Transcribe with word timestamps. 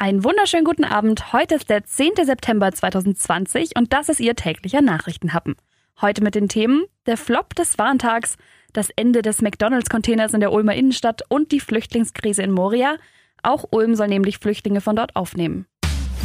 Einen 0.00 0.22
wunderschönen 0.22 0.64
guten 0.64 0.84
Abend. 0.84 1.32
Heute 1.32 1.56
ist 1.56 1.68
der 1.68 1.82
10. 1.82 2.24
September 2.24 2.70
2020 2.70 3.72
und 3.76 3.92
das 3.92 4.08
ist 4.08 4.20
Ihr 4.20 4.36
täglicher 4.36 4.80
Nachrichtenhappen. 4.80 5.56
Heute 6.00 6.22
mit 6.22 6.36
den 6.36 6.48
Themen 6.48 6.84
der 7.06 7.16
Flop 7.16 7.56
des 7.56 7.78
Warntags, 7.78 8.36
das 8.72 8.90
Ende 8.90 9.22
des 9.22 9.42
McDonalds-Containers 9.42 10.34
in 10.34 10.40
der 10.40 10.52
Ulmer 10.52 10.76
Innenstadt 10.76 11.22
und 11.28 11.50
die 11.50 11.58
Flüchtlingskrise 11.58 12.44
in 12.44 12.52
Moria. 12.52 12.94
Auch 13.42 13.64
Ulm 13.72 13.96
soll 13.96 14.06
nämlich 14.06 14.38
Flüchtlinge 14.38 14.80
von 14.80 14.94
dort 14.94 15.16
aufnehmen. 15.16 15.66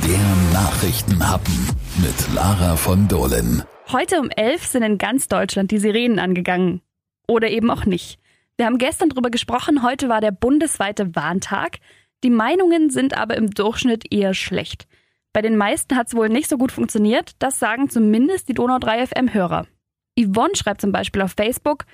Der 0.06 0.54
Nachrichtenhappen 0.54 1.68
mit 1.98 2.36
Lara 2.36 2.76
von 2.76 3.08
Dohlen. 3.08 3.64
Heute 3.92 4.20
um 4.20 4.30
11 4.30 4.68
sind 4.68 4.84
in 4.84 5.00
ganz 5.00 5.30
Deutschland 5.30 5.72
die 5.72 5.80
Sirenen 5.80 6.20
angegangen. 6.20 6.82
Oder 7.28 7.50
eben 7.50 7.72
auch 7.72 7.86
nicht. 7.86 8.20
Wir 8.56 8.68
haben 8.68 8.78
gestern 8.78 9.10
darüber 9.10 9.32
gesprochen, 9.32 9.82
heute 9.82 10.10
war 10.10 10.22
der 10.22 10.30
bundesweite 10.30 11.16
Warntag. 11.16 11.80
Die 12.24 12.30
Meinungen 12.30 12.90
sind 12.90 13.18
aber 13.18 13.36
im 13.36 13.50
Durchschnitt 13.50 14.12
eher 14.12 14.34
schlecht. 14.34 14.88
Bei 15.34 15.42
den 15.42 15.58
meisten 15.58 15.96
hat 15.98 16.08
es 16.08 16.16
wohl 16.16 16.30
nicht 16.30 16.48
so 16.48 16.58
gut 16.58 16.72
funktioniert, 16.72 17.32
das 17.40 17.60
sagen 17.60 17.90
zumindest 17.90 18.48
die 18.48 18.54
Donau 18.54 18.80
3 18.80 19.08
FM-Hörer. 19.08 19.68
Yvonne 20.18 20.56
schreibt 20.56 20.82
zum 20.82 20.92
Beispiel 20.92 21.22
auf 21.22 21.34
Facebook, 21.34 21.86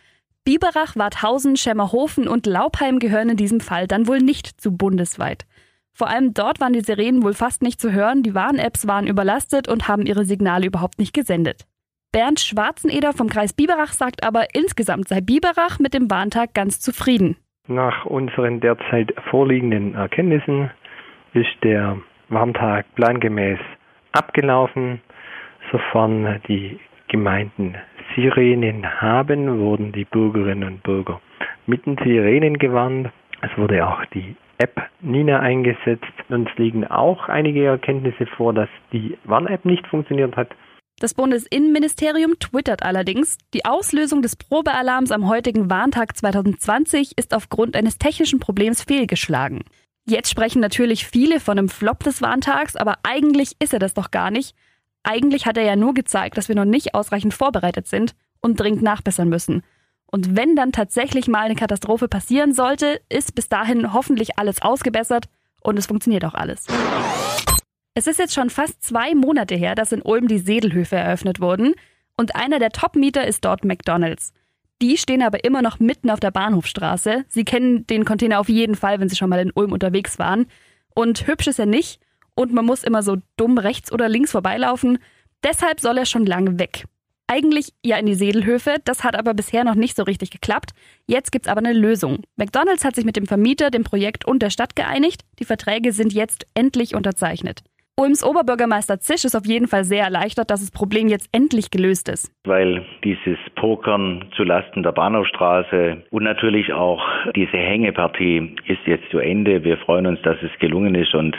Biberach, 0.43 0.95
Warthausen, 0.95 1.57
Schemmerhofen 1.57 2.27
und 2.27 2.45
Laubheim 2.45 2.99
gehören 2.99 3.29
in 3.29 3.37
diesem 3.37 3.59
Fall 3.59 3.87
dann 3.87 4.07
wohl 4.07 4.19
nicht 4.19 4.61
zu 4.61 4.71
bundesweit. 4.71 5.45
Vor 5.93 6.07
allem 6.07 6.33
dort 6.33 6.59
waren 6.59 6.73
die 6.73 6.81
Sirenen 6.81 7.23
wohl 7.23 7.33
fast 7.33 7.61
nicht 7.61 7.81
zu 7.81 7.91
hören, 7.91 8.23
die 8.23 8.35
Warn-Apps 8.35 8.87
waren 8.87 9.07
überlastet 9.07 9.67
und 9.67 9.87
haben 9.87 10.05
ihre 10.05 10.25
Signale 10.25 10.67
überhaupt 10.67 10.99
nicht 10.99 11.13
gesendet. 11.13 11.65
Bernd 12.11 12.39
Schwarzeneder 12.39 13.13
vom 13.13 13.29
Kreis 13.29 13.53
Biberach 13.53 13.93
sagt 13.93 14.23
aber, 14.23 14.55
insgesamt 14.55 15.07
sei 15.07 15.21
Biberach 15.21 15.79
mit 15.79 15.93
dem 15.93 16.09
Warntag 16.09 16.53
ganz 16.53 16.79
zufrieden. 16.79 17.37
Nach 17.69 18.03
unseren 18.07 18.61
derzeit 18.61 19.13
vorliegenden 19.29 19.93
Erkenntnissen 19.93 20.71
ist 21.33 21.55
der 21.63 21.97
Warntag 22.29 22.87
plangemäß 22.95 23.59
abgelaufen. 24.11 25.01
Sofern 25.71 26.41
die 26.47 26.79
Gemeinden 27.09 27.75
Sirenen 28.15 28.99
haben, 28.99 29.59
wurden 29.59 29.91
die 29.91 30.05
Bürgerinnen 30.05 30.63
und 30.63 30.81
Bürger 30.81 31.21
mit 31.67 31.85
den 31.85 31.95
Sirenen 31.97 32.57
gewarnt. 32.57 33.11
Es 33.41 33.55
wurde 33.55 33.87
auch 33.87 34.03
die 34.15 34.35
App 34.57 34.89
Nina 35.01 35.39
eingesetzt. 35.39 36.11
Uns 36.29 36.49
liegen 36.57 36.87
auch 36.87 37.29
einige 37.29 37.65
Erkenntnisse 37.65 38.25
vor, 38.25 38.51
dass 38.51 38.69
die 38.93 39.15
Warn-App 39.25 39.65
nicht 39.65 39.85
funktioniert 39.85 40.35
hat. 40.35 40.49
Das 40.99 41.13
Bundesinnenministerium 41.13 42.39
twittert 42.39 42.83
allerdings, 42.83 43.37
die 43.53 43.63
Auslösung 43.63 44.21
des 44.21 44.35
Probealarms 44.35 45.11
am 45.11 45.29
heutigen 45.29 45.69
Warntag 45.69 46.17
2020 46.17 47.17
ist 47.17 47.33
aufgrund 47.33 47.77
eines 47.77 47.97
technischen 47.97 48.41
Problems 48.41 48.83
fehlgeschlagen. 48.83 49.63
Jetzt 50.05 50.29
sprechen 50.29 50.59
natürlich 50.59 51.07
viele 51.07 51.39
von 51.39 51.57
einem 51.57 51.69
Flop 51.69 52.03
des 52.03 52.21
Warntags, 52.21 52.75
aber 52.75 52.95
eigentlich 53.03 53.53
ist 53.59 53.71
er 53.71 53.79
das 53.79 53.93
doch 53.93 54.11
gar 54.11 54.29
nicht. 54.29 54.55
Eigentlich 55.03 55.45
hat 55.45 55.55
er 55.55 55.63
ja 55.63 55.77
nur 55.77 55.93
gezeigt, 55.93 56.37
dass 56.37 56.49
wir 56.49 56.55
noch 56.55 56.65
nicht 56.65 56.93
ausreichend 56.93 57.33
vorbereitet 57.33 57.87
sind 57.87 58.13
und 58.41 58.59
dringend 58.59 58.81
nachbessern 58.81 59.29
müssen. 59.29 59.63
Und 60.05 60.35
wenn 60.35 60.57
dann 60.57 60.73
tatsächlich 60.73 61.29
mal 61.29 61.45
eine 61.45 61.55
Katastrophe 61.55 62.09
passieren 62.09 62.53
sollte, 62.53 62.99
ist 63.07 63.35
bis 63.35 63.47
dahin 63.47 63.93
hoffentlich 63.93 64.37
alles 64.37 64.61
ausgebessert 64.61 65.29
und 65.61 65.79
es 65.79 65.85
funktioniert 65.85 66.25
auch 66.25 66.33
alles. 66.33 66.65
Es 67.99 68.07
ist 68.07 68.17
jetzt 68.17 68.33
schon 68.33 68.49
fast 68.49 68.81
zwei 68.81 69.13
Monate 69.13 69.55
her, 69.55 69.75
dass 69.75 69.91
in 69.91 70.01
Ulm 70.01 70.29
die 70.29 70.37
Sedelhöfe 70.37 70.95
eröffnet 70.95 71.41
wurden 71.41 71.73
und 72.15 72.33
einer 72.33 72.57
der 72.57 72.69
Top-Mieter 72.69 73.27
ist 73.27 73.43
dort 73.43 73.65
McDonald's. 73.65 74.31
Die 74.81 74.95
stehen 74.95 75.21
aber 75.21 75.43
immer 75.43 75.61
noch 75.61 75.81
mitten 75.81 76.09
auf 76.09 76.21
der 76.21 76.31
Bahnhofstraße. 76.31 77.25
Sie 77.27 77.43
kennen 77.43 77.85
den 77.87 78.05
Container 78.05 78.39
auf 78.39 78.47
jeden 78.47 78.75
Fall, 78.75 79.01
wenn 79.01 79.09
sie 79.09 79.17
schon 79.17 79.29
mal 79.29 79.41
in 79.41 79.51
Ulm 79.53 79.73
unterwegs 79.73 80.17
waren. 80.17 80.45
Und 80.95 81.27
hübsch 81.27 81.47
ist 81.47 81.59
er 81.59 81.65
nicht 81.65 81.99
und 82.35 82.53
man 82.53 82.65
muss 82.65 82.85
immer 82.85 83.03
so 83.03 83.17
dumm 83.35 83.57
rechts 83.57 83.91
oder 83.91 84.07
links 84.07 84.31
vorbeilaufen. 84.31 84.99
Deshalb 85.43 85.81
soll 85.81 85.97
er 85.97 86.05
schon 86.05 86.25
lange 86.25 86.57
weg. 86.57 86.85
Eigentlich 87.27 87.73
ja 87.83 87.97
in 87.97 88.05
die 88.05 88.15
Sedelhöfe, 88.15 88.75
das 88.85 89.03
hat 89.03 89.17
aber 89.17 89.33
bisher 89.33 89.65
noch 89.65 89.75
nicht 89.75 89.97
so 89.97 90.03
richtig 90.03 90.31
geklappt. 90.31 90.71
Jetzt 91.05 91.33
gibt's 91.33 91.49
aber 91.49 91.59
eine 91.59 91.73
Lösung. 91.73 92.23
McDonald's 92.37 92.85
hat 92.85 92.95
sich 92.95 93.03
mit 93.03 93.17
dem 93.17 93.27
Vermieter, 93.27 93.69
dem 93.69 93.83
Projekt 93.83 94.23
und 94.23 94.41
der 94.41 94.51
Stadt 94.51 94.77
geeinigt. 94.77 95.25
Die 95.39 95.45
Verträge 95.45 95.91
sind 95.91 96.13
jetzt 96.13 96.47
endlich 96.53 96.95
unterzeichnet. 96.95 97.61
Ulms 97.99 98.23
Oberbürgermeister 98.23 99.01
Zisch 99.01 99.25
ist 99.25 99.35
auf 99.35 99.45
jeden 99.45 99.67
Fall 99.67 99.83
sehr 99.83 100.05
erleichtert, 100.05 100.49
dass 100.49 100.61
das 100.61 100.71
Problem 100.71 101.09
jetzt 101.09 101.27
endlich 101.33 101.69
gelöst 101.69 102.07
ist. 102.07 102.31
Weil 102.45 102.85
dieses 103.03 103.37
Pokern 103.55 104.23
zulasten 104.37 104.83
der 104.83 104.93
Bahnhofstraße 104.93 106.03
und 106.09 106.23
natürlich 106.23 106.71
auch 106.71 107.01
diese 107.35 107.57
Hängepartie 107.57 108.55
ist 108.67 108.79
jetzt 108.85 109.03
zu 109.11 109.19
Ende. 109.19 109.65
Wir 109.65 109.77
freuen 109.79 110.07
uns, 110.07 110.21
dass 110.21 110.37
es 110.41 110.59
gelungen 110.59 110.95
ist 110.95 111.13
und 111.13 111.35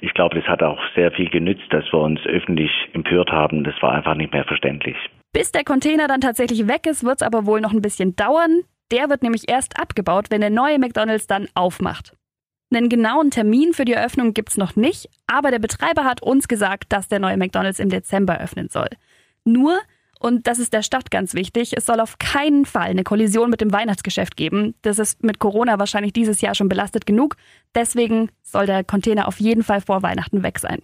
ich 0.00 0.12
glaube, 0.12 0.34
das 0.40 0.48
hat 0.48 0.60
auch 0.60 0.80
sehr 0.96 1.12
viel 1.12 1.30
genützt, 1.30 1.66
dass 1.70 1.84
wir 1.92 2.00
uns 2.00 2.18
öffentlich 2.26 2.72
empört 2.92 3.30
haben. 3.30 3.62
Das 3.62 3.80
war 3.80 3.92
einfach 3.92 4.16
nicht 4.16 4.32
mehr 4.32 4.44
verständlich. 4.44 4.96
Bis 5.32 5.52
der 5.52 5.62
Container 5.62 6.08
dann 6.08 6.20
tatsächlich 6.20 6.66
weg 6.66 6.86
ist, 6.86 7.04
wird 7.04 7.20
es 7.20 7.26
aber 7.26 7.46
wohl 7.46 7.60
noch 7.60 7.72
ein 7.72 7.80
bisschen 7.80 8.16
dauern. 8.16 8.62
Der 8.90 9.08
wird 9.08 9.22
nämlich 9.22 9.48
erst 9.48 9.80
abgebaut, 9.80 10.26
wenn 10.30 10.40
der 10.40 10.50
neue 10.50 10.80
McDonald's 10.80 11.28
dann 11.28 11.46
aufmacht. 11.54 12.12
Einen 12.74 12.88
genauen 12.88 13.30
Termin 13.30 13.72
für 13.72 13.84
die 13.84 13.92
Eröffnung 13.92 14.34
gibt's 14.34 14.56
noch 14.56 14.74
nicht, 14.74 15.08
aber 15.28 15.52
der 15.52 15.60
Betreiber 15.60 16.04
hat 16.04 16.20
uns 16.20 16.48
gesagt, 16.48 16.86
dass 16.88 17.06
der 17.06 17.20
neue 17.20 17.36
McDonald's 17.36 17.78
im 17.78 17.90
Dezember 17.90 18.40
öffnen 18.40 18.68
soll. 18.70 18.88
Nur, 19.44 19.78
und 20.18 20.48
das 20.48 20.58
ist 20.58 20.72
der 20.72 20.82
Stadt 20.82 21.12
ganz 21.12 21.34
wichtig, 21.34 21.76
es 21.76 21.86
soll 21.86 22.00
auf 22.00 22.18
keinen 22.18 22.64
Fall 22.64 22.88
eine 22.88 23.04
Kollision 23.04 23.50
mit 23.50 23.60
dem 23.60 23.72
Weihnachtsgeschäft 23.72 24.36
geben. 24.36 24.74
Das 24.82 24.98
ist 24.98 25.22
mit 25.22 25.38
Corona 25.38 25.78
wahrscheinlich 25.78 26.12
dieses 26.12 26.40
Jahr 26.40 26.56
schon 26.56 26.68
belastet 26.68 27.06
genug. 27.06 27.36
Deswegen 27.76 28.30
soll 28.42 28.66
der 28.66 28.82
Container 28.82 29.28
auf 29.28 29.38
jeden 29.38 29.62
Fall 29.62 29.80
vor 29.80 30.02
Weihnachten 30.02 30.42
weg 30.42 30.58
sein. 30.58 30.82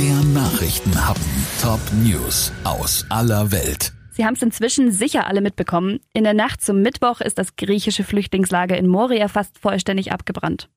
Der 0.00 0.24
Nachrichtenhappen 0.32 1.22
Top 1.60 1.80
News 2.02 2.52
aus 2.64 3.04
aller 3.10 3.52
Welt. 3.52 3.92
Sie 4.12 4.24
haben 4.24 4.34
es 4.34 4.42
inzwischen 4.42 4.90
sicher 4.90 5.26
alle 5.26 5.42
mitbekommen. 5.42 6.00
In 6.14 6.24
der 6.24 6.34
Nacht 6.34 6.62
zum 6.62 6.80
Mittwoch 6.80 7.20
ist 7.20 7.38
das 7.38 7.56
griechische 7.56 8.02
Flüchtlingslager 8.02 8.78
in 8.78 8.86
Moria 8.86 9.28
fast 9.28 9.58
vollständig 9.58 10.10
abgebrannt. 10.10 10.70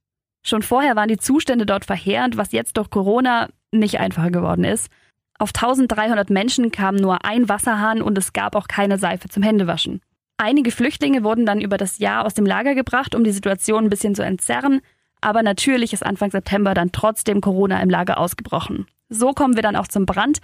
Schon 0.48 0.62
vorher 0.62 0.96
waren 0.96 1.10
die 1.10 1.18
Zustände 1.18 1.66
dort 1.66 1.86
verheerend, 1.86 2.38
was 2.38 2.52
jetzt 2.52 2.78
durch 2.78 2.92
Corona 2.92 3.50
nicht 3.72 4.00
einfacher 4.00 4.30
geworden 4.30 4.64
ist. 4.64 4.92
Auf 5.40 5.50
1300 5.50 6.30
Menschen 6.30 6.72
kam 6.72 6.96
nur 6.96 7.26
ein 7.26 7.50
Wasserhahn 7.50 8.02
und 8.02 8.16
es 8.18 8.32
gab 8.32 8.56
auch 8.56 8.68
keine 8.68 9.00
Seife 9.00 9.28
zum 9.28 9.42
Händewaschen. 9.42 10.02
Einige 10.38 10.70
Flüchtlinge 10.70 11.24
wurden 11.24 11.48
dann 11.48 11.62
über 11.62 11.78
das 11.78 11.98
Jahr 11.98 12.26
aus 12.26 12.36
dem 12.36 12.46
Lager 12.46 12.76
gebracht, 12.76 13.16
um 13.16 13.24
die 13.24 13.32
Situation 13.32 13.86
ein 13.86 13.90
bisschen 13.90 14.14
zu 14.14 14.24
entzerren, 14.24 14.82
aber 15.20 15.42
natürlich 15.42 15.94
ist 15.94 16.06
Anfang 16.06 16.30
September 16.30 16.76
dann 16.76 16.92
trotzdem 16.92 17.42
Corona 17.42 17.82
im 17.82 17.90
Lager 17.90 18.20
ausgebrochen. 18.20 18.86
So 19.10 19.34
kommen 19.34 19.56
wir 19.56 19.64
dann 19.64 19.76
auch 19.76 19.88
zum 19.88 20.06
Brand. 20.06 20.40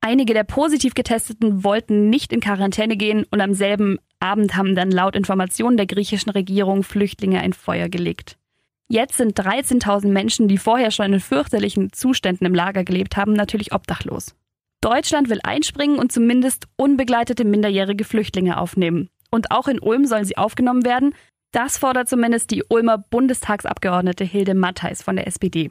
Einige 0.00 0.34
der 0.34 0.44
positiv 0.44 0.94
getesteten 0.94 1.62
wollten 1.62 2.10
nicht 2.10 2.32
in 2.32 2.40
Quarantäne 2.40 2.96
gehen 2.96 3.24
und 3.30 3.40
am 3.40 3.54
selben 3.54 3.98
Abend 4.18 4.56
haben 4.56 4.74
dann 4.74 4.90
laut 4.90 5.14
Informationen 5.14 5.76
der 5.76 5.86
griechischen 5.86 6.30
Regierung 6.30 6.82
Flüchtlinge 6.82 7.40
ein 7.40 7.52
Feuer 7.52 7.88
gelegt. 7.88 8.38
Jetzt 8.88 9.16
sind 9.16 9.38
13.000 9.38 10.08
Menschen, 10.08 10.46
die 10.46 10.58
vorher 10.58 10.90
schon 10.90 11.12
in 11.12 11.20
fürchterlichen 11.20 11.92
Zuständen 11.92 12.46
im 12.46 12.54
Lager 12.54 12.84
gelebt 12.84 13.16
haben, 13.16 13.32
natürlich 13.32 13.72
obdachlos. 13.72 14.34
Deutschland 14.80 15.28
will 15.28 15.40
einspringen 15.42 15.98
und 15.98 16.12
zumindest 16.12 16.66
unbegleitete 16.76 17.44
minderjährige 17.44 18.04
Flüchtlinge 18.04 18.58
aufnehmen. 18.60 19.08
Und 19.30 19.50
auch 19.50 19.66
in 19.66 19.80
Ulm 19.80 20.04
sollen 20.04 20.24
sie 20.24 20.36
aufgenommen 20.36 20.84
werden. 20.84 21.14
Das 21.50 21.78
fordert 21.78 22.08
zumindest 22.08 22.52
die 22.52 22.62
Ulmer 22.68 22.98
Bundestagsabgeordnete 22.98 24.24
Hilde 24.24 24.54
Mattheis 24.54 25.02
von 25.02 25.16
der 25.16 25.26
SPD. 25.26 25.70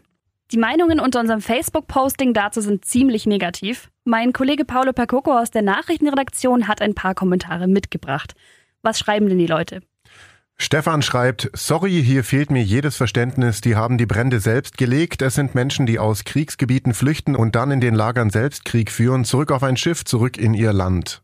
Die 0.52 0.58
Meinungen 0.58 1.00
unter 1.00 1.22
unserem 1.22 1.42
Facebook-Posting 1.42 2.34
dazu 2.34 2.60
sind 2.60 2.84
ziemlich 2.84 3.26
negativ. 3.26 3.90
Mein 4.04 4.34
Kollege 4.34 4.66
Paolo 4.66 4.92
Percoco 4.92 5.40
aus 5.40 5.52
der 5.52 5.62
Nachrichtenredaktion 5.62 6.68
hat 6.68 6.82
ein 6.82 6.94
paar 6.94 7.16
Kommentare 7.16 7.68
mitgebracht. 7.68 8.36
Was 8.82 9.00
schreiben 9.00 9.30
denn 9.30 9.40
die 9.40 9.48
Leute? 9.48 9.82
Stefan 10.58 11.02
schreibt, 11.02 11.50
sorry, 11.54 12.02
hier 12.02 12.24
fehlt 12.24 12.50
mir 12.50 12.64
jedes 12.64 12.96
Verständnis, 12.96 13.60
die 13.60 13.76
haben 13.76 13.98
die 13.98 14.06
Brände 14.06 14.40
selbst 14.40 14.78
gelegt, 14.78 15.22
es 15.22 15.36
sind 15.36 15.54
Menschen, 15.54 15.86
die 15.86 16.00
aus 16.00 16.24
Kriegsgebieten 16.24 16.94
flüchten 16.94 17.36
und 17.36 17.56
dann 17.56 17.72
in 17.72 17.82
den 17.82 17.94
Lagern 17.94 18.30
selbst 18.30 18.64
Krieg 18.64 18.90
führen, 18.90 19.26
zurück 19.26 19.52
auf 19.52 19.64
ein 19.64 19.76
Schiff, 19.76 20.06
zurück 20.06 20.38
in 20.38 20.54
ihr 20.54 20.72
Land. 20.72 21.22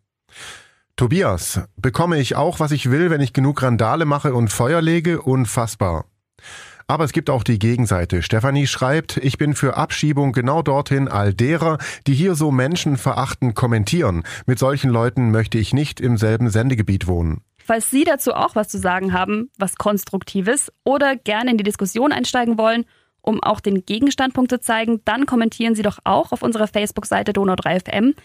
Tobias, 0.97 1.61
bekomme 1.77 2.19
ich 2.19 2.35
auch, 2.35 2.59
was 2.59 2.71
ich 2.71 2.91
will, 2.91 3.09
wenn 3.09 3.21
ich 3.21 3.31
genug 3.31 3.63
Randale 3.63 4.05
mache 4.05 4.33
und 4.33 4.51
Feuer 4.51 4.81
lege? 4.81 5.21
Unfassbar. 5.21 6.05
Aber 6.87 7.05
es 7.05 7.13
gibt 7.13 7.29
auch 7.29 7.43
die 7.43 7.57
Gegenseite. 7.57 8.21
Stefanie 8.21 8.67
schreibt, 8.67 9.15
ich 9.15 9.37
bin 9.37 9.55
für 9.55 9.77
Abschiebung 9.77 10.33
genau 10.33 10.61
dorthin 10.61 11.07
all 11.07 11.33
derer, 11.33 11.77
die 12.05 12.13
hier 12.13 12.35
so 12.35 12.51
menschenverachtend 12.51 13.55
kommentieren. 13.55 14.23
Mit 14.45 14.59
solchen 14.59 14.89
Leuten 14.89 15.31
möchte 15.31 15.57
ich 15.57 15.73
nicht 15.73 16.01
im 16.01 16.17
selben 16.17 16.49
Sendegebiet 16.49 17.07
wohnen. 17.07 17.41
Falls 17.63 17.89
Sie 17.89 18.03
dazu 18.03 18.33
auch 18.33 18.55
was 18.55 18.69
zu 18.69 18.77
sagen 18.77 19.13
haben, 19.13 19.49
was 19.57 19.75
Konstruktives 19.75 20.71
oder 20.83 21.15
gerne 21.15 21.51
in 21.51 21.57
die 21.57 21.63
Diskussion 21.63 22.11
einsteigen 22.11 22.57
wollen, 22.57 22.85
um 23.21 23.41
auch 23.41 23.59
den 23.59 23.85
Gegenstandpunkt 23.85 24.51
zu 24.51 24.59
zeigen, 24.59 25.01
dann 25.05 25.25
kommentieren 25.25 25.75
Sie 25.75 25.83
doch 25.83 25.99
auch 26.03 26.31
auf 26.31 26.41
unserer 26.41 26.67
Facebook-Seite 26.67 27.33
Donau3FM. 27.33 28.15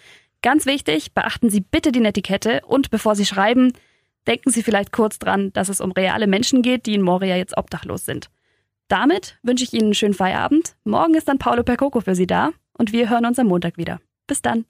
Ganz 0.42 0.66
wichtig, 0.66 1.12
beachten 1.12 1.50
Sie 1.50 1.60
bitte 1.60 1.92
die 1.92 2.00
Netiquette 2.00 2.62
und 2.66 2.90
bevor 2.90 3.14
Sie 3.14 3.26
schreiben, 3.26 3.72
denken 4.26 4.50
Sie 4.50 4.62
vielleicht 4.62 4.92
kurz 4.92 5.18
dran, 5.18 5.52
dass 5.52 5.68
es 5.68 5.80
um 5.80 5.92
reale 5.92 6.26
Menschen 6.26 6.62
geht, 6.62 6.86
die 6.86 6.94
in 6.94 7.02
Moria 7.02 7.36
jetzt 7.36 7.56
obdachlos 7.56 8.04
sind. 8.04 8.30
Damit 8.88 9.38
wünsche 9.42 9.64
ich 9.64 9.72
Ihnen 9.72 9.86
einen 9.86 9.94
schönen 9.94 10.14
Feierabend. 10.14 10.76
Morgen 10.84 11.14
ist 11.14 11.28
dann 11.28 11.38
Paolo 11.38 11.62
Percoco 11.62 12.00
für 12.00 12.14
Sie 12.14 12.26
da 12.26 12.50
und 12.78 12.92
wir 12.92 13.10
hören 13.10 13.26
uns 13.26 13.38
am 13.38 13.48
Montag 13.48 13.76
wieder. 13.76 14.00
Bis 14.26 14.42
dann. 14.42 14.64